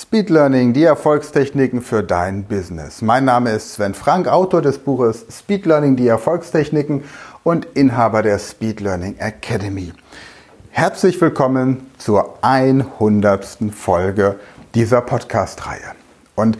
Speed 0.00 0.30
Learning, 0.30 0.72
die 0.72 0.84
Erfolgstechniken 0.84 1.82
für 1.82 2.02
dein 2.02 2.44
Business. 2.44 3.02
Mein 3.02 3.26
Name 3.26 3.50
ist 3.50 3.74
Sven 3.74 3.92
Frank, 3.92 4.28
Autor 4.28 4.62
des 4.62 4.78
Buches 4.78 5.26
Speed 5.30 5.66
Learning, 5.66 5.94
die 5.94 6.08
Erfolgstechniken 6.08 7.04
und 7.42 7.66
Inhaber 7.74 8.22
der 8.22 8.38
Speed 8.38 8.80
Learning 8.80 9.16
Academy. 9.18 9.92
Herzlich 10.70 11.20
willkommen 11.20 11.90
zur 11.98 12.38
100. 12.40 13.58
Folge 13.72 14.40
dieser 14.74 15.02
Podcast-Reihe. 15.02 15.92
Und 16.34 16.56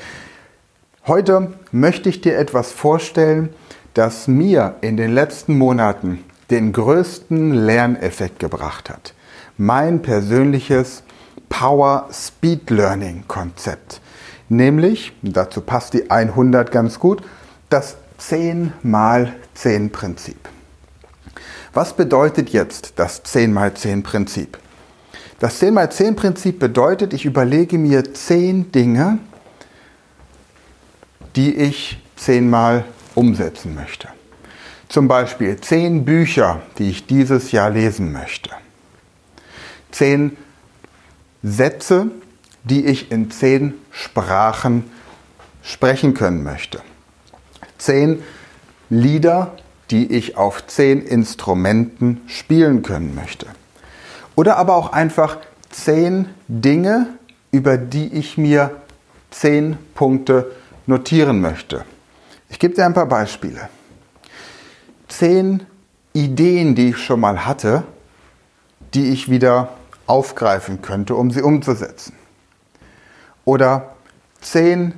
heute 1.06 1.54
möchte 1.72 2.10
ich 2.10 2.20
dir 2.20 2.36
etwas 2.36 2.72
vorstellen, 2.72 3.48
das 3.94 4.28
mir 4.28 4.74
in 4.82 4.98
den 4.98 5.14
letzten 5.14 5.56
Monaten 5.56 6.24
den 6.50 6.74
größten 6.74 7.54
Lerneffekt 7.54 8.38
gebracht 8.38 8.90
hat. 8.90 9.14
Mein 9.56 10.02
persönliches 10.02 11.04
Power 11.50 12.08
Speed 12.10 12.70
Learning 12.70 13.24
Konzept. 13.28 14.00
Nämlich, 14.48 15.12
dazu 15.20 15.60
passt 15.60 15.92
die 15.92 16.10
100 16.10 16.72
ganz 16.72 16.98
gut, 16.98 17.22
das 17.68 17.96
10 18.16 18.72
mal 18.82 19.34
10 19.54 19.92
Prinzip. 19.92 20.48
Was 21.74 21.92
bedeutet 21.94 22.48
jetzt 22.50 22.94
das 22.96 23.22
10 23.22 23.52
mal 23.52 23.74
10 23.74 24.02
Prinzip? 24.02 24.58
Das 25.38 25.58
10 25.58 25.74
mal 25.74 25.92
10 25.92 26.16
Prinzip 26.16 26.58
bedeutet, 26.58 27.12
ich 27.12 27.26
überlege 27.26 27.78
mir 27.78 28.12
10 28.12 28.72
Dinge, 28.72 29.18
die 31.36 31.54
ich 31.54 32.02
10 32.16 32.48
mal 32.48 32.84
umsetzen 33.14 33.74
möchte. 33.74 34.08
Zum 34.88 35.08
Beispiel 35.08 35.60
10 35.60 36.04
Bücher, 36.04 36.62
die 36.78 36.90
ich 36.90 37.06
dieses 37.06 37.52
Jahr 37.52 37.70
lesen 37.70 38.12
möchte. 38.12 38.50
10 39.92 40.36
Sätze, 41.42 42.10
die 42.64 42.86
ich 42.86 43.10
in 43.10 43.30
zehn 43.30 43.74
Sprachen 43.90 44.84
sprechen 45.62 46.14
können 46.14 46.42
möchte. 46.42 46.80
Zehn 47.78 48.22
Lieder, 48.90 49.56
die 49.90 50.12
ich 50.12 50.36
auf 50.36 50.66
zehn 50.66 51.02
Instrumenten 51.02 52.20
spielen 52.26 52.82
können 52.82 53.14
möchte. 53.14 53.46
Oder 54.36 54.56
aber 54.56 54.76
auch 54.76 54.92
einfach 54.92 55.38
zehn 55.70 56.28
Dinge, 56.48 57.06
über 57.50 57.78
die 57.78 58.12
ich 58.12 58.36
mir 58.36 58.70
zehn 59.30 59.76
Punkte 59.94 60.50
notieren 60.86 61.40
möchte. 61.40 61.84
Ich 62.48 62.58
gebe 62.58 62.74
dir 62.74 62.84
ein 62.84 62.94
paar 62.94 63.06
Beispiele. 63.06 63.68
Zehn 65.08 65.66
Ideen, 66.12 66.74
die 66.74 66.90
ich 66.90 66.98
schon 66.98 67.20
mal 67.20 67.46
hatte, 67.46 67.84
die 68.94 69.10
ich 69.10 69.30
wieder 69.30 69.70
aufgreifen 70.10 70.82
könnte, 70.82 71.14
um 71.14 71.30
sie 71.30 71.40
umzusetzen. 71.40 72.14
Oder 73.44 73.94
zehn 74.40 74.94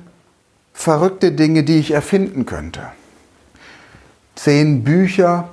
verrückte 0.73 1.31
Dinge, 1.31 1.63
die 1.63 1.77
ich 1.77 1.91
erfinden 1.91 2.45
könnte. 2.45 2.81
Zehn 4.35 4.83
Bücher, 4.83 5.49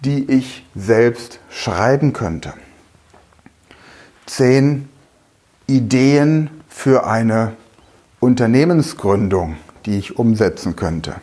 die 0.00 0.30
ich 0.30 0.66
selbst 0.74 1.38
schreiben 1.50 2.14
könnte. 2.14 2.54
Zehn 4.24 4.88
Ideen 5.66 6.50
für 6.68 7.06
eine 7.06 7.52
Unternehmensgründung, 8.18 9.56
die 9.84 9.98
ich 9.98 10.18
umsetzen 10.18 10.74
könnte. 10.74 11.16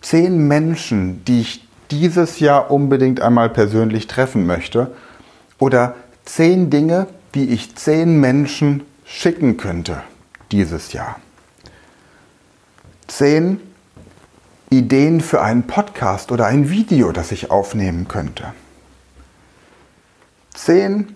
Zehn 0.00 0.48
Menschen, 0.48 1.24
die 1.26 1.42
ich 1.42 1.68
dieses 1.90 2.40
Jahr 2.40 2.70
unbedingt 2.70 3.20
einmal 3.20 3.50
persönlich 3.50 4.06
treffen 4.06 4.46
möchte. 4.46 4.90
Oder 5.58 5.94
zehn 6.24 6.70
Dinge, 6.70 7.06
die 7.34 7.50
ich 7.50 7.74
zehn 7.76 8.20
Menschen 8.20 8.84
schicken 9.04 9.56
könnte 9.56 10.02
dieses 10.50 10.92
Jahr. 10.92 11.18
Zehn 13.06 13.60
Ideen 14.70 15.20
für 15.20 15.42
einen 15.42 15.66
Podcast 15.66 16.32
oder 16.32 16.46
ein 16.46 16.70
Video, 16.70 17.12
das 17.12 17.32
ich 17.32 17.50
aufnehmen 17.50 18.08
könnte. 18.08 18.54
Zehn 20.54 21.14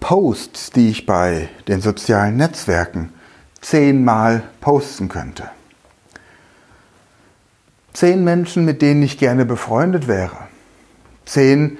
Posts, 0.00 0.70
die 0.70 0.88
ich 0.88 1.04
bei 1.04 1.48
den 1.68 1.82
sozialen 1.82 2.36
Netzwerken 2.36 3.12
zehnmal 3.60 4.42
posten 4.60 5.08
könnte. 5.08 5.50
Zehn 7.92 8.24
Menschen, 8.24 8.64
mit 8.64 8.80
denen 8.82 9.02
ich 9.02 9.18
gerne 9.18 9.44
befreundet 9.44 10.08
wäre. 10.08 10.36
Zehn 11.26 11.78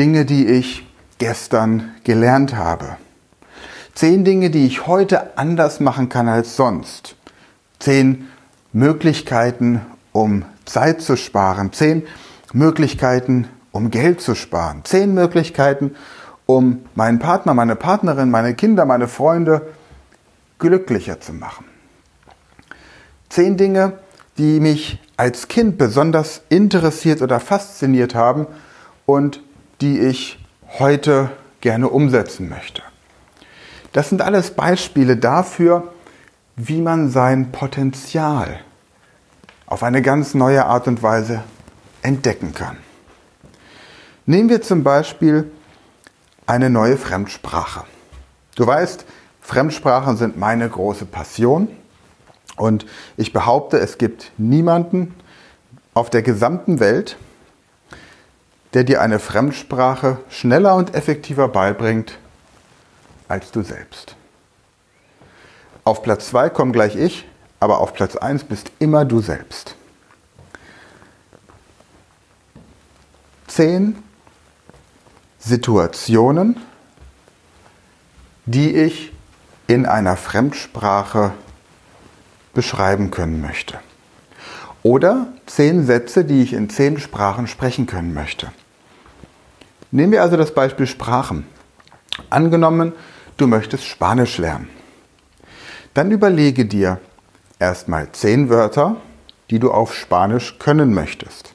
Dinge, 0.00 0.24
die 0.24 0.46
ich 0.46 0.88
gestern 1.18 1.90
gelernt 2.04 2.56
habe. 2.56 2.96
Zehn 3.94 4.24
Dinge, 4.24 4.48
die 4.48 4.64
ich 4.64 4.86
heute 4.86 5.36
anders 5.36 5.78
machen 5.78 6.08
kann 6.08 6.26
als 6.26 6.56
sonst. 6.56 7.16
Zehn 7.80 8.26
Möglichkeiten, 8.72 9.82
um 10.12 10.46
Zeit 10.64 11.02
zu 11.02 11.18
sparen. 11.18 11.74
Zehn 11.74 12.04
Möglichkeiten, 12.54 13.46
um 13.72 13.90
Geld 13.90 14.22
zu 14.22 14.34
sparen. 14.34 14.80
Zehn 14.84 15.12
Möglichkeiten, 15.12 15.94
um 16.46 16.80
meinen 16.94 17.18
Partner, 17.18 17.52
meine 17.52 17.76
Partnerin, 17.76 18.30
meine 18.30 18.54
Kinder, 18.54 18.86
meine 18.86 19.06
Freunde 19.06 19.66
glücklicher 20.58 21.20
zu 21.20 21.34
machen. 21.34 21.66
Zehn 23.28 23.58
Dinge, 23.58 23.98
die 24.38 24.60
mich 24.60 24.98
als 25.18 25.48
Kind 25.48 25.76
besonders 25.76 26.40
interessiert 26.48 27.20
oder 27.20 27.38
fasziniert 27.38 28.14
haben 28.14 28.46
und 29.04 29.42
die 29.80 29.98
ich 30.00 30.38
heute 30.78 31.30
gerne 31.60 31.88
umsetzen 31.88 32.48
möchte. 32.48 32.82
Das 33.92 34.08
sind 34.08 34.22
alles 34.22 34.52
Beispiele 34.52 35.16
dafür, 35.16 35.92
wie 36.56 36.80
man 36.80 37.10
sein 37.10 37.52
Potenzial 37.52 38.60
auf 39.66 39.82
eine 39.82 40.02
ganz 40.02 40.34
neue 40.34 40.66
Art 40.66 40.88
und 40.88 41.02
Weise 41.02 41.42
entdecken 42.02 42.54
kann. 42.54 42.76
Nehmen 44.26 44.48
wir 44.48 44.62
zum 44.62 44.84
Beispiel 44.84 45.50
eine 46.46 46.70
neue 46.70 46.96
Fremdsprache. 46.96 47.84
Du 48.56 48.66
weißt, 48.66 49.04
Fremdsprachen 49.40 50.16
sind 50.16 50.36
meine 50.36 50.68
große 50.68 51.06
Passion 51.06 51.68
und 52.56 52.86
ich 53.16 53.32
behaupte, 53.32 53.78
es 53.78 53.98
gibt 53.98 54.32
niemanden 54.36 55.14
auf 55.94 56.10
der 56.10 56.22
gesamten 56.22 56.78
Welt, 56.78 57.16
der 58.74 58.84
dir 58.84 59.00
eine 59.00 59.18
Fremdsprache 59.18 60.18
schneller 60.28 60.76
und 60.76 60.94
effektiver 60.94 61.48
beibringt 61.48 62.18
als 63.28 63.50
du 63.50 63.62
selbst. 63.62 64.16
Auf 65.84 66.02
Platz 66.02 66.28
2 66.28 66.50
komme 66.50 66.72
gleich 66.72 66.96
ich, 66.96 67.26
aber 67.58 67.78
auf 67.78 67.94
Platz 67.94 68.16
1 68.16 68.44
bist 68.44 68.70
immer 68.78 69.04
du 69.04 69.20
selbst. 69.20 69.76
Zehn 73.46 74.02
Situationen, 75.38 76.60
die 78.46 78.74
ich 78.76 79.12
in 79.66 79.86
einer 79.86 80.16
Fremdsprache 80.16 81.32
beschreiben 82.52 83.10
können 83.10 83.40
möchte. 83.40 83.78
Oder 84.82 85.28
zehn 85.46 85.84
Sätze, 85.84 86.24
die 86.24 86.42
ich 86.42 86.52
in 86.52 86.70
zehn 86.70 86.98
Sprachen 86.98 87.46
sprechen 87.46 87.86
können 87.86 88.14
möchte. 88.14 88.50
Nehmen 89.90 90.12
wir 90.12 90.22
also 90.22 90.36
das 90.36 90.54
Beispiel 90.54 90.86
Sprachen. 90.86 91.44
Angenommen, 92.30 92.92
du 93.36 93.46
möchtest 93.46 93.84
Spanisch 93.84 94.38
lernen. 94.38 94.68
Dann 95.94 96.10
überlege 96.10 96.64
dir 96.64 96.98
erstmal 97.58 98.10
zehn 98.12 98.48
Wörter, 98.48 98.96
die 99.50 99.58
du 99.58 99.70
auf 99.72 99.94
Spanisch 99.94 100.58
können 100.58 100.94
möchtest. 100.94 101.54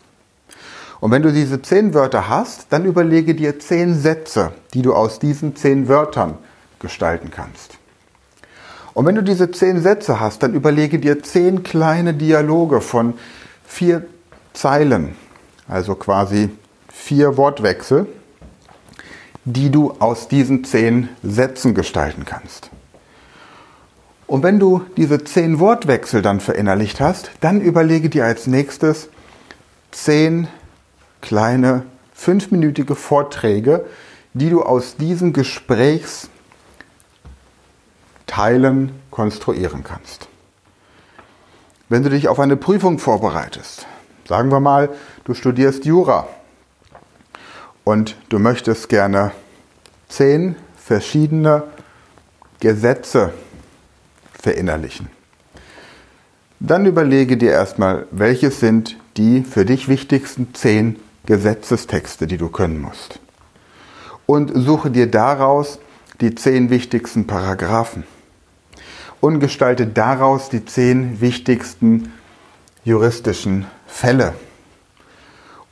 Und 1.00 1.12
wenn 1.12 1.22
du 1.22 1.32
diese 1.32 1.62
zehn 1.62 1.94
Wörter 1.94 2.30
hast, 2.30 2.68
dann 2.72 2.86
überlege 2.86 3.36
dir 3.36 3.60
zehn 3.60 3.96
Sätze, 3.96 4.52
die 4.74 4.82
du 4.82 4.94
aus 4.94 5.20
diesen 5.20 5.56
zehn 5.56 5.88
Wörtern 5.88 6.38
gestalten 6.80 7.32
kannst. 7.32 7.75
Und 8.96 9.06
wenn 9.06 9.16
du 9.16 9.22
diese 9.22 9.52
zehn 9.52 9.82
Sätze 9.82 10.22
hast, 10.22 10.42
dann 10.42 10.54
überlege 10.54 11.00
dir 11.00 11.22
zehn 11.22 11.64
kleine 11.64 12.14
Dialoge 12.14 12.80
von 12.80 13.14
vier 13.66 14.06
Zeilen, 14.54 15.16
also 15.68 15.96
quasi 15.96 16.50
vier 16.88 17.36
Wortwechsel, 17.36 18.08
die 19.44 19.70
du 19.70 19.92
aus 20.00 20.30
diesen 20.30 20.64
zehn 20.64 21.10
Sätzen 21.22 21.76
gestalten 21.76 22.24
kannst. 22.24 22.70
Und 24.28 24.44
wenn 24.44 24.60
du 24.60 24.86
diese 24.96 25.22
zehn 25.26 25.60
Wortwechsel 25.60 26.22
dann 26.22 26.40
verinnerlicht 26.40 27.02
hast, 27.02 27.32
dann 27.42 27.60
überlege 27.60 28.10
dir 28.10 28.24
als 28.24 28.48
nächstes 28.48 29.10
zehn 29.92 30.48
kleine 31.20 31.84
fünfminütige 32.14 32.96
Vorträge, 32.96 33.86
die 34.34 34.50
du 34.50 34.64
aus 34.64 34.96
diesen 34.96 35.34
Gesprächs 35.34 36.30
Teilen 38.36 38.92
konstruieren 39.12 39.86
kannst. 39.86 40.28
Wenn 41.88 42.04
du 42.04 42.10
dich 42.10 42.28
auf 42.28 42.38
eine 42.38 42.58
Prüfung 42.58 43.00
vorbereitest, 43.00 43.88
sagen 44.28 44.52
wir 44.52 44.60
mal, 44.60 44.90
du 45.24 45.34
studierst 45.34 45.86
Jura 45.86 46.28
und 47.86 48.18
du 48.28 48.38
möchtest 48.38 48.90
gerne 48.90 49.32
zehn 50.10 50.58
verschiedene 50.76 51.64
Gesetze 52.60 53.32
verinnerlichen. 54.34 55.08
Dann 56.60 56.86
überlege 56.86 57.38
dir 57.38 57.52
erstmal, 57.52 58.06
welches 58.12 58.60
sind 58.60 58.98
die 59.16 59.44
für 59.44 59.64
dich 59.64 59.88
wichtigsten 59.88 60.54
zehn 60.54 61.00
Gesetzestexte, 61.26 62.28
die 62.28 62.38
du 62.38 62.50
können 62.50 62.82
musst. 62.82 63.22
Und 64.26 64.52
suche 64.54 64.92
dir 64.92 65.10
daraus 65.10 65.80
die 66.20 66.36
zehn 66.36 66.70
wichtigsten 66.70 67.28
Paragraphen. 67.28 68.04
Und 69.22 69.40
gestalte 69.40 69.88
daraus 69.88 70.50
die 70.50 70.66
zehn 70.66 71.20
wichtigsten 71.22 72.14
juristischen 72.84 73.66
Fälle. 73.88 74.34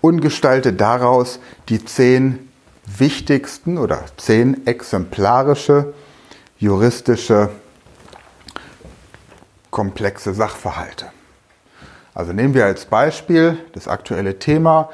Und 0.02 0.22
gestalte 0.22 0.74
daraus 0.74 1.40
die 1.70 1.84
zehn 1.86 2.50
wichtigsten 2.86 3.78
oder 3.78 4.04
zehn 4.18 4.66
exemplarische 4.68 5.94
juristische 6.58 7.50
komplexe 9.72 10.34
Sachverhalte. 10.34 11.12
Also 12.14 12.32
nehmen 12.32 12.54
wir 12.54 12.66
als 12.66 12.86
Beispiel 12.86 13.58
das 13.74 13.88
aktuelle 13.88 14.38
Thema, 14.40 14.90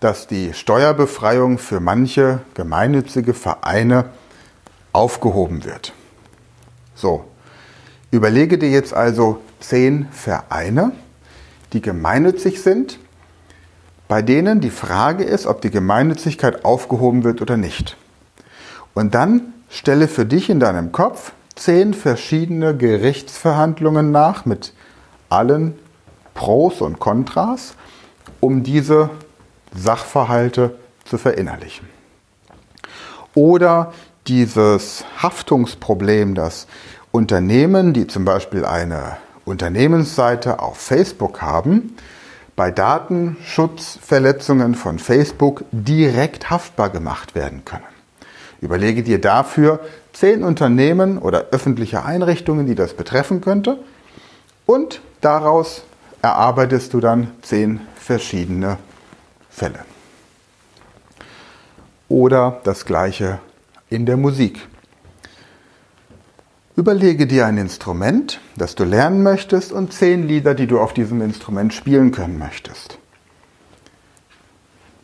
dass 0.00 0.26
die 0.26 0.52
Steuerbefreiung 0.54 1.58
für 1.58 1.80
manche 1.80 2.40
gemeinnützige 2.54 3.34
Vereine 3.34 4.06
aufgehoben 4.92 5.64
wird. 5.64 5.92
So, 6.94 7.24
überlege 8.12 8.58
dir 8.58 8.70
jetzt 8.70 8.94
also 8.94 9.40
zehn 9.58 10.06
Vereine, 10.12 10.92
die 11.72 11.80
gemeinnützig 11.80 12.62
sind, 12.62 13.00
bei 14.06 14.22
denen 14.22 14.60
die 14.60 14.70
Frage 14.70 15.24
ist, 15.24 15.46
ob 15.46 15.62
die 15.62 15.70
Gemeinnützigkeit 15.70 16.64
aufgehoben 16.64 17.24
wird 17.24 17.40
oder 17.40 17.56
nicht. 17.56 17.96
Und 18.94 19.14
dann 19.14 19.54
stelle 19.70 20.06
für 20.06 20.26
dich 20.26 20.50
in 20.50 20.60
deinem 20.60 20.92
Kopf 20.92 21.32
zehn 21.56 21.94
verschiedene 21.94 22.76
Gerichtsverhandlungen 22.76 24.10
nach 24.10 24.44
mit 24.44 24.74
allen 25.30 25.74
Pros 26.34 26.82
und 26.82 26.98
Kontras, 26.98 27.74
um 28.40 28.62
diese 28.62 29.08
Sachverhalte 29.74 30.76
zu 31.06 31.16
verinnerlichen. 31.16 31.88
Oder 33.34 33.94
dieses 34.26 35.04
Haftungsproblem, 35.18 36.34
das 36.34 36.66
Unternehmen, 37.10 37.92
die 37.92 38.06
zum 38.06 38.24
Beispiel 38.24 38.64
eine 38.64 39.18
Unternehmensseite 39.44 40.60
auf 40.60 40.78
Facebook 40.78 41.42
haben, 41.42 41.94
bei 42.54 42.70
Datenschutzverletzungen 42.70 44.74
von 44.74 44.98
Facebook 44.98 45.64
direkt 45.72 46.50
haftbar 46.50 46.90
gemacht 46.90 47.34
werden 47.34 47.64
können. 47.64 47.82
Überlege 48.60 49.02
dir 49.02 49.18
dafür 49.20 49.80
zehn 50.12 50.44
Unternehmen 50.44 51.16
oder 51.18 51.46
öffentliche 51.50 52.04
Einrichtungen, 52.04 52.66
die 52.66 52.76
das 52.76 52.94
betreffen 52.94 53.40
könnte. 53.40 53.78
Und 54.66 55.00
daraus 55.20 55.82
erarbeitest 56.20 56.94
du 56.94 57.00
dann 57.00 57.32
zehn 57.42 57.80
verschiedene 57.96 58.78
Fälle. 59.50 59.80
Oder 62.08 62.60
das 62.62 62.84
gleiche 62.84 63.40
in 63.92 64.06
der 64.06 64.16
Musik. 64.16 64.66
Überlege 66.74 67.26
dir 67.26 67.46
ein 67.46 67.58
Instrument, 67.58 68.40
das 68.56 68.74
du 68.74 68.84
lernen 68.84 69.22
möchtest 69.22 69.72
und 69.72 69.92
zehn 69.92 70.26
Lieder, 70.26 70.54
die 70.54 70.66
du 70.66 70.80
auf 70.80 70.94
diesem 70.94 71.20
Instrument 71.20 71.74
spielen 71.74 72.12
können 72.12 72.38
möchtest. 72.38 72.98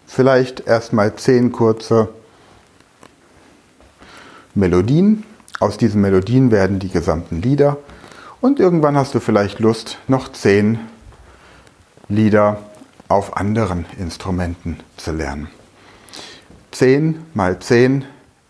Vielleicht 0.07 0.67
erstmal 0.67 1.15
zehn 1.17 1.53
kurze 1.53 2.09
Melodien. 4.55 5.25
Aus 5.61 5.77
diesen 5.77 6.01
Melodien 6.01 6.51
werden 6.51 6.79
die 6.79 6.89
gesamten 6.89 7.43
Lieder. 7.43 7.77
Und 8.41 8.61
irgendwann 8.61 8.97
hast 8.97 9.15
du 9.15 9.21
vielleicht 9.21 9.59
Lust, 9.59 9.99
noch 10.09 10.33
zehn 10.33 10.79
Lieder 12.09 12.63
auf 13.09 13.37
anderen 13.37 13.85
Instrumenten 13.99 14.81
zu 14.97 15.13
lernen. 15.13 15.49
Zehn 16.71 17.23
mal 17.35 17.59
zehn 17.59 18.05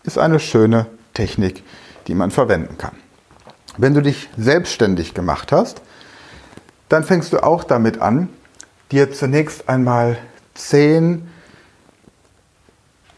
ist 0.09 0.17
eine 0.17 0.39
schöne 0.39 0.87
Technik, 1.13 1.63
die 2.07 2.15
man 2.15 2.31
verwenden 2.31 2.79
kann. 2.79 2.95
Wenn 3.77 3.93
du 3.93 4.01
dich 4.01 4.27
selbstständig 4.37 5.13
gemacht 5.13 5.51
hast, 5.51 5.83
dann 6.89 7.03
fängst 7.03 7.31
du 7.31 7.43
auch 7.43 7.63
damit 7.63 8.01
an, 8.01 8.27
dir 8.91 9.11
zunächst 9.11 9.69
einmal 9.69 10.17
zehn 10.55 11.29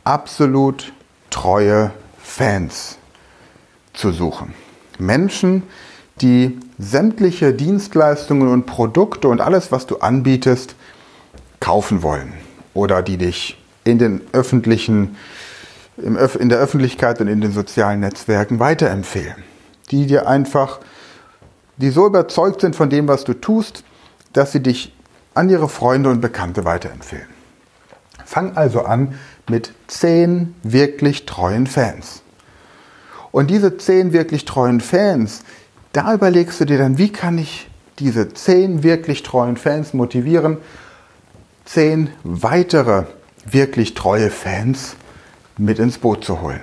absolut 0.04 0.92
treue 1.30 1.92
Fans 2.22 2.98
zu 3.94 4.12
suchen. 4.12 4.54
Menschen, 5.00 5.64
die 6.20 6.60
sämtliche 6.78 7.54
Dienstleistungen 7.54 8.50
und 8.50 8.66
Produkte 8.66 9.30
und 9.30 9.40
alles, 9.40 9.72
was 9.72 9.88
du 9.88 10.00
anbietest, 10.00 10.76
kaufen 11.62 12.04
wollen 12.04 12.34
oder 12.74 13.02
die 13.02 13.18
dich 13.18 13.58
in 13.86 13.98
den 13.98 14.22
öffentlichen, 14.34 15.16
in 15.98 16.50
der 16.50 16.60
Öffentlichkeit 16.60 17.22
und 17.22 17.28
in 17.28 17.42
den 17.42 17.52
sozialen 17.52 18.00
Netzwerken 18.00 18.60
weiterempfehlen. 18.60 19.44
Die 19.92 20.08
dir 20.08 20.28
einfach, 20.28 20.80
die 21.78 21.90
so 21.90 22.06
überzeugt 22.06 22.62
sind 22.62 22.76
von 22.76 22.90
dem, 22.90 23.08
was 23.08 23.24
du 23.24 23.34
tust, 23.34 23.84
dass 24.34 24.52
sie 24.52 24.62
dich 24.62 24.96
an 25.34 25.50
ihre 25.50 25.70
Freunde 25.70 26.10
und 26.10 26.22
Bekannte 26.22 26.66
weiterempfehlen. 26.66 27.28
Fang 28.26 28.56
also 28.56 28.84
an 28.84 29.20
mit 29.50 29.74
zehn 29.88 30.56
wirklich 30.64 31.26
treuen 31.26 31.68
Fans. 31.68 32.22
Und 33.32 33.50
diese 33.50 33.78
zehn 33.78 34.14
wirklich 34.14 34.46
treuen 34.46 34.82
Fans, 34.82 35.44
da 35.94 36.14
überlegst 36.14 36.60
du 36.60 36.66
dir 36.66 36.78
dann, 36.78 36.98
wie 36.98 37.12
kann 37.12 37.38
ich 37.38 37.70
diese 38.00 38.34
zehn 38.34 38.84
wirklich 38.84 39.24
treuen 39.24 39.58
Fans 39.58 39.94
motivieren, 39.94 40.58
zehn 41.66 42.10
weitere 42.24 43.04
wirklich 43.46 43.94
treue 43.94 44.30
Fans 44.30 44.96
mit 45.58 45.80
ins 45.80 45.98
Boot 45.98 46.24
zu 46.24 46.42
holen. 46.42 46.62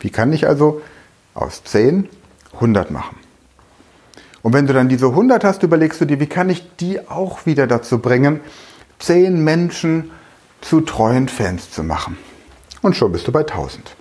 Wie 0.00 0.10
kann 0.10 0.32
ich 0.32 0.46
also 0.46 0.80
aus 1.34 1.64
zehn 1.64 2.08
100 2.54 2.90
machen? 2.90 3.16
Und 4.42 4.54
wenn 4.54 4.66
du 4.66 4.72
dann 4.72 4.88
diese 4.88 5.06
100 5.06 5.44
hast, 5.44 5.62
überlegst 5.62 6.00
du 6.00 6.06
dir, 6.06 6.18
wie 6.20 6.26
kann 6.26 6.48
ich 6.48 6.76
die 6.76 7.08
auch 7.08 7.44
wieder 7.46 7.66
dazu 7.66 7.98
bringen, 7.98 8.40
zehn 8.98 9.44
Menschen 9.44 10.10
zu 10.60 10.80
treuen 10.80 11.28
Fans 11.28 11.70
zu 11.70 11.82
machen. 11.82 12.16
Und 12.82 12.96
schon 12.96 13.12
bist 13.12 13.28
du 13.28 13.32
bei 13.32 13.40
1000. 13.40 13.94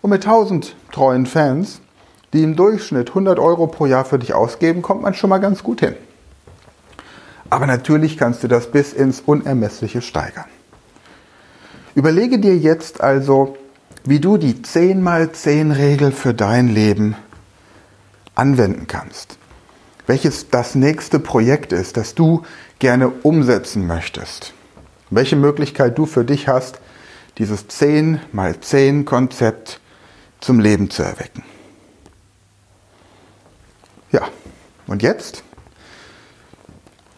Und 0.00 0.10
mit 0.10 0.26
1000 0.26 0.74
treuen 0.92 1.26
Fans, 1.26 1.80
die 2.32 2.42
im 2.42 2.56
Durchschnitt 2.56 3.10
100 3.10 3.38
Euro 3.38 3.68
pro 3.68 3.86
Jahr 3.86 4.04
für 4.04 4.18
dich 4.18 4.34
ausgeben, 4.34 4.82
kommt 4.82 5.02
man 5.02 5.14
schon 5.14 5.30
mal 5.30 5.38
ganz 5.38 5.62
gut 5.62 5.80
hin. 5.80 5.94
Aber 7.50 7.66
natürlich 7.66 8.16
kannst 8.16 8.42
du 8.42 8.48
das 8.48 8.70
bis 8.70 8.92
ins 8.92 9.20
Unermessliche 9.20 10.02
steigern. 10.02 10.46
Überlege 11.94 12.38
dir 12.38 12.56
jetzt 12.56 13.00
also, 13.00 13.56
wie 14.04 14.20
du 14.20 14.36
die 14.36 14.62
10 14.62 15.02
mal 15.02 15.30
10 15.32 15.70
Regel 15.70 16.12
für 16.12 16.34
dein 16.34 16.68
Leben 16.68 17.16
anwenden 18.34 18.86
kannst. 18.86 19.38
Welches 20.06 20.50
das 20.50 20.74
nächste 20.74 21.18
Projekt 21.18 21.72
ist, 21.72 21.96
das 21.96 22.14
du 22.14 22.42
gerne 22.78 23.08
umsetzen 23.08 23.86
möchtest. 23.86 24.52
Welche 25.10 25.36
Möglichkeit 25.36 25.96
du 25.96 26.06
für 26.06 26.24
dich 26.24 26.48
hast, 26.48 26.80
dieses 27.38 27.68
10 27.68 28.20
mal 28.32 28.60
10 28.60 29.04
Konzept 29.04 29.80
zum 30.40 30.60
Leben 30.60 30.90
zu 30.90 31.02
erwecken. 31.02 31.42
Ja, 34.10 34.28
und 34.86 35.02
jetzt 35.02 35.42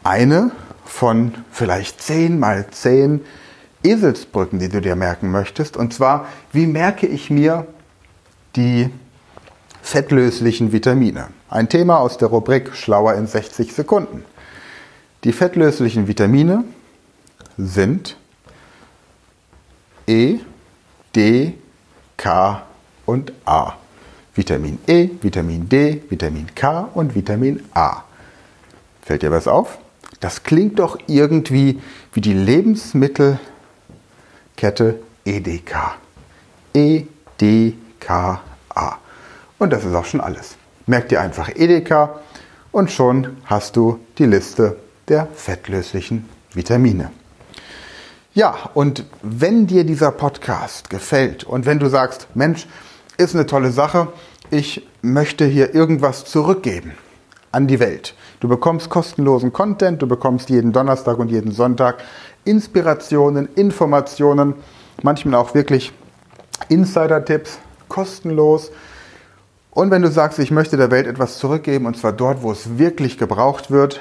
eine 0.05 0.53
von 0.85 1.35
vielleicht 1.51 2.01
zehn 2.01 2.39
mal 2.39 2.71
zehn 2.71 3.25
Eselsbrücken, 3.87 4.59
die 4.59 4.69
du 4.69 4.81
dir 4.81 4.97
merken 4.97 5.31
möchtest. 5.31 5.77
Und 5.77 5.95
zwar, 5.95 6.27
wie 6.53 6.67
merke 6.67 7.07
ich 7.07 7.31
mir 7.31 7.67
die 8.57 8.91
fettlöslichen 9.83 10.73
Vitamine? 10.73 11.29
Ein 11.49 11.69
Thema 11.69 11.99
aus 11.99 12.19
der 12.19 12.29
Rubrik 12.29 12.75
Schlauer 12.75 13.15
in 13.15 13.27
60 13.27 13.73
Sekunden. 13.73 14.25
Die 15.25 15.33
fettlöslichen 15.33 16.09
Vitamine 16.09 16.65
sind 17.57 18.17
E, 20.07 20.39
D, 21.15 21.55
K 22.17 22.63
und 23.07 23.33
A. 23.45 23.75
Vitamin 24.35 24.79
E, 24.87 25.09
Vitamin 25.23 25.69
D, 25.69 26.03
Vitamin 26.09 26.55
K 26.55 26.89
und 26.95 27.15
Vitamin 27.15 27.63
A. 27.75 28.03
Fällt 29.03 29.23
dir 29.23 29.31
was 29.31 29.49
auf? 29.49 29.79
Das 30.21 30.43
klingt 30.43 30.79
doch 30.79 30.99
irgendwie 31.07 31.81
wie 32.13 32.21
die 32.21 32.35
Lebensmittelkette 34.57 35.01
EDK. 35.25 35.99
E, 36.75 37.05
D, 37.41 37.75
K, 38.01 38.41
A. 38.75 38.97
Und 39.59 39.73
das 39.73 39.85
ist 39.85 39.95
auch 39.95 40.05
schon 40.05 40.21
alles. 40.21 40.57
Merk 40.87 41.09
dir 41.09 41.21
einfach 41.21 41.49
EDK 41.55 42.11
und 42.73 42.91
schon 42.91 43.37
hast 43.45 43.77
du 43.77 44.01
die 44.19 44.27
Liste 44.27 44.77
der 45.09 45.29
fettlöslichen 45.35 46.29
Vitamine. 46.53 47.11
Ja, 48.35 48.55
und 48.75 49.05
wenn 49.23 49.67
dir 49.67 49.85
dieser 49.85 50.11
Podcast 50.11 50.91
gefällt 50.91 51.45
und 51.45 51.65
wenn 51.65 51.79
du 51.79 51.89
sagst, 51.89 52.29
Mensch, 52.35 52.67
ist 53.17 53.35
eine 53.35 53.47
tolle 53.47 53.71
Sache. 53.71 54.09
Ich 54.51 54.87
möchte 55.01 55.47
hier 55.47 55.75
irgendwas 55.75 56.27
zurückgeben 56.27 56.93
an 57.51 57.67
die 57.67 57.81
Welt. 57.81 58.15
Du 58.41 58.49
bekommst 58.49 58.91
kostenlosen 58.91 59.53
Content, 59.53 60.03
du 60.03 60.07
bekommst 60.07 60.51
jeden 60.51 60.73
Donnerstag 60.73 61.19
und 61.19 61.31
jeden 61.31 61.53
Sonntag 61.53 61.97
Inspirationen, 62.47 63.49
Informationen, 63.55 64.55
manchmal 65.03 65.35
auch 65.35 65.55
wirklich 65.55 65.93
Insider-Tipps, 66.69 67.59
kostenlos. 67.89 68.71
Und 69.71 69.91
wenn 69.91 70.01
du 70.01 70.11
sagst, 70.11 70.39
ich 70.39 70.51
möchte 70.51 70.77
der 70.77 70.91
Welt 70.91 71.07
etwas 71.07 71.39
zurückgeben, 71.39 71.87
und 71.87 71.99
zwar 71.99 72.13
dort, 72.13 72.43
wo 72.43 72.51
es 72.51 72.79
wirklich 72.79 73.19
gebraucht 73.19 73.71
wird, 73.71 74.01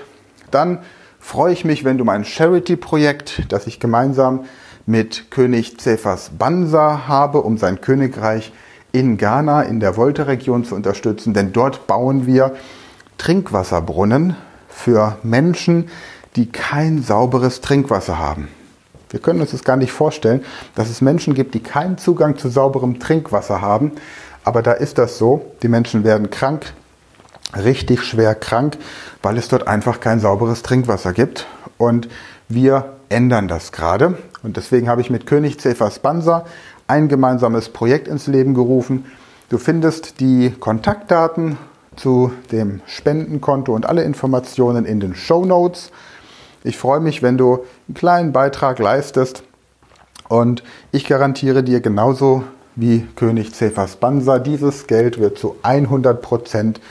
dann 0.52 0.80
freue 1.20 1.52
ich 1.52 1.66
mich, 1.66 1.84
wenn 1.84 1.98
du 1.98 2.06
mein 2.06 2.24
Charity-Projekt, 2.24 3.52
das 3.52 3.68
ich 3.68 3.80
gemeinsam 3.80 4.46
mit 4.86 5.32
König 5.32 5.80
Cephas 5.80 6.32
Bansa 6.38 7.08
habe, 7.08 7.42
um 7.42 7.58
sein 7.58 7.82
Königreich 7.82 8.54
in 8.92 9.18
Ghana 9.18 9.64
in 9.64 9.80
der 9.80 9.98
Volta-Region 9.98 10.64
zu 10.64 10.76
unterstützen, 10.76 11.34
denn 11.34 11.52
dort 11.52 11.88
bauen 11.88 12.26
wir 12.26 12.56
Trinkwasserbrunnen 13.18 14.36
für 14.70 15.18
Menschen, 15.24 15.90
die 16.36 16.48
kein 16.48 17.02
sauberes 17.02 17.62
Trinkwasser 17.62 18.20
haben. 18.20 18.50
Wir 19.10 19.20
können 19.20 19.40
uns 19.40 19.52
das 19.52 19.64
gar 19.64 19.78
nicht 19.78 19.92
vorstellen, 19.92 20.44
dass 20.76 20.90
es 20.90 21.02
Menschen 21.02 21.34
gibt, 21.36 21.54
die 21.54 21.62
keinen 21.62 21.98
Zugang 21.98 22.38
zu 22.38 22.50
sauberem 22.50 23.00
Trinkwasser 23.00 23.62
haben. 23.62 23.94
Aber 24.44 24.62
da 24.62 24.74
ist 24.74 24.98
das 24.98 25.18
so. 25.18 25.54
Die 25.64 25.68
Menschen 25.68 26.04
werden 26.04 26.30
krank, 26.30 26.74
richtig 27.56 28.04
schwer 28.04 28.36
krank, 28.36 28.78
weil 29.22 29.38
es 29.38 29.48
dort 29.48 29.68
einfach 29.68 30.00
kein 30.00 30.20
sauberes 30.20 30.64
Trinkwasser 30.64 31.14
gibt. 31.14 31.48
Und 31.78 32.10
wir 32.50 32.94
ändern 33.10 33.48
das 33.48 33.72
gerade. 33.72 34.18
Und 34.44 34.58
deswegen 34.58 34.90
habe 34.90 35.02
ich 35.02 35.10
mit 35.10 35.26
König 35.26 35.60
Cephas 35.62 36.00
Bansa 36.00 36.46
ein 36.88 37.08
gemeinsames 37.08 37.70
Projekt 37.70 38.08
ins 38.08 38.28
Leben 38.28 38.54
gerufen. 38.54 39.06
Du 39.50 39.58
findest 39.58 40.20
die 40.20 40.52
Kontaktdaten 40.60 41.58
zu 41.96 42.32
dem 42.52 42.82
Spendenkonto 42.86 43.74
und 43.74 43.86
alle 43.86 44.04
Informationen 44.04 44.86
in 44.86 45.00
den 45.00 45.16
Show 45.16 45.46
Notes. 45.46 45.92
Ich 46.66 46.78
freue 46.78 47.00
mich, 47.00 47.22
wenn 47.22 47.38
du 47.38 47.64
einen 47.88 47.94
kleinen 47.94 48.32
Beitrag 48.32 48.80
leistest 48.80 49.44
und 50.30 50.64
ich 50.92 51.06
garantiere 51.06 51.62
dir 51.62 51.80
genauso 51.80 52.44
wie 52.76 53.08
König 53.16 53.54
Cephas 53.54 53.98
Bansa, 53.98 54.40
dieses 54.40 54.88
Geld 54.88 55.20
wird 55.20 55.38
zu 55.38 55.58
100 55.62 56.24
Prozent 56.24 56.82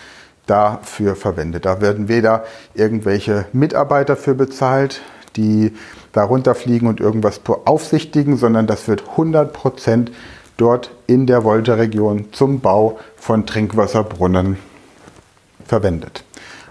dafür 0.46 1.16
verwendet. 1.16 1.64
Da 1.64 1.80
werden 1.80 2.06
weder 2.06 2.44
irgendwelche 2.74 3.46
Mitarbeiter 3.52 4.14
für 4.14 4.36
bezahlt, 4.36 5.00
die 5.34 5.72
darunter 6.12 6.54
fliegen 6.54 6.86
und 6.86 7.00
irgendwas 7.00 7.40
beaufsichtigen, 7.40 8.36
sondern 8.36 8.68
das 8.68 8.86
wird 8.86 9.02
100 9.10 9.52
Prozent 9.52 10.12
dort 10.56 10.92
in 11.08 11.26
der 11.26 11.42
Volta-Region 11.42 12.26
zum 12.30 12.60
Bau 12.60 13.00
von 13.16 13.44
Trinkwasserbrunnen 13.44 14.56
verwendet. 15.66 16.22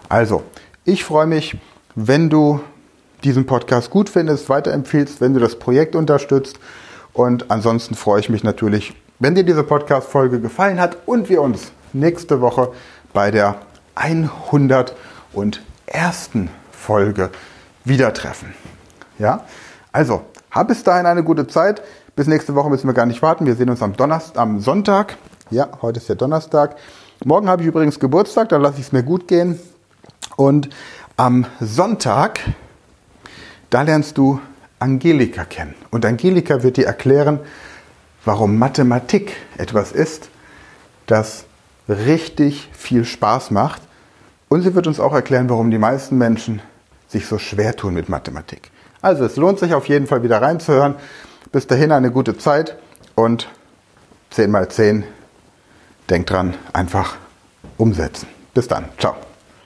Also, 0.08 0.44
ich 0.86 1.04
freue 1.04 1.28
mich, 1.28 1.58
wenn 1.96 2.30
du 2.30 2.62
diesen 3.24 3.46
Podcast 3.46 3.90
gut 3.90 4.10
findest, 4.10 4.50
weiterempfiehlst, 4.50 5.22
wenn 5.22 5.34
du 5.34 5.40
das 5.40 5.58
Projekt 5.58 5.96
unterstützt. 5.96 6.60
Und 7.14 7.52
ansonsten 7.52 7.96
freue 7.96 8.20
ich 8.20 8.30
mich 8.30 8.44
natürlich, 8.44 8.94
wenn 9.20 9.36
dir 9.36 9.44
diese 9.44 9.64
Podcast-Folge 9.64 10.40
gefallen 10.40 10.80
hat 10.80 10.98
und 11.06 11.30
wir 11.30 11.42
uns 11.42 11.72
nächste 11.94 12.42
Woche 12.42 12.72
bei 13.14 13.32
der 13.32 13.56
101. 13.96 14.94
Folge 16.72 17.30
wieder 17.86 18.14
treffen. 18.14 18.54
Ja? 19.20 19.46
Also, 19.92 20.22
hab 20.52 20.68
bis 20.68 20.84
dahin 20.84 21.06
eine 21.06 21.24
gute 21.24 21.48
Zeit. 21.48 21.82
Bis 22.16 22.28
nächste 22.28 22.56
Woche 22.56 22.70
müssen 22.70 22.88
wir 22.88 22.94
gar 22.94 23.06
nicht 23.06 23.22
warten. 23.22 23.46
Wir 23.46 23.56
sehen 23.56 23.70
uns 23.70 23.82
am 23.82 23.96
Donnerstag, 23.96 24.42
am 24.42 24.60
Sonntag. 24.60 25.18
Ja, 25.50 25.70
heute 25.82 26.00
ist 26.00 26.10
der 26.10 26.16
Donnerstag. 26.16 26.76
Morgen 27.26 27.48
habe 27.48 27.62
ich 27.62 27.68
übrigens 27.68 28.00
Geburtstag, 28.00 28.50
da 28.50 28.58
lasse 28.58 28.80
ich 28.80 28.88
es 28.88 28.92
mir 28.92 29.04
gut 29.04 29.28
gehen. 29.28 29.60
Und 30.36 30.70
am 31.16 31.46
Sonntag, 31.60 32.40
da 33.74 33.82
lernst 33.82 34.18
du 34.18 34.40
Angelika 34.80 35.46
kennen. 35.46 35.74
Und 35.90 36.06
Angelika 36.06 36.62
wird 36.62 36.78
dir 36.78 36.86
erklären, 36.86 37.40
warum 38.26 38.58
Mathematik 38.58 39.36
etwas 39.58 39.92
ist, 39.92 40.30
das 41.08 41.46
richtig 41.90 42.70
viel 42.74 43.06
Spaß 43.06 43.52
macht. 43.52 43.82
Und 44.50 44.62
sie 44.62 44.76
wird 44.76 44.88
uns 44.88 45.00
auch 45.00 45.14
erklären, 45.14 45.50
warum 45.50 45.72
die 45.72 45.80
meisten 45.80 46.18
Menschen 46.18 46.62
sich 47.08 47.26
so 47.26 47.38
schwer 47.38 47.76
tun 47.76 47.94
mit 47.94 48.10
Mathematik. 48.10 48.70
Also 49.02 49.26
es 49.26 49.36
lohnt 49.36 49.60
sich 49.60 49.74
auf 49.74 49.88
jeden 49.88 50.08
Fall 50.08 50.24
wieder 50.24 50.42
reinzuhören. 50.42 50.96
Bis 51.52 51.68
dahin 51.68 51.92
eine 51.92 52.12
gute 52.12 52.38
Zeit 52.38 52.78
und 53.16 53.50
10 54.30 54.52
mal 54.52 54.70
10. 54.70 55.04
Denkt 56.10 56.30
dran, 56.30 56.56
einfach 56.74 57.16
umsetzen. 57.78 58.28
Bis 58.54 58.68
dann. 58.68 58.86
Ciao. 58.98 59.16